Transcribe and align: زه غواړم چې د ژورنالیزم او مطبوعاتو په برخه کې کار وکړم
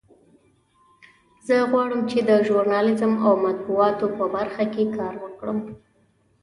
زه 1.47 1.55
غواړم 1.71 2.01
چې 2.11 2.19
د 2.29 2.31
ژورنالیزم 2.47 3.13
او 3.25 3.33
مطبوعاتو 3.45 4.05
په 4.17 4.25
برخه 4.35 4.63
کې 4.73 4.85
کار 4.97 5.13
وکړم 5.23 5.57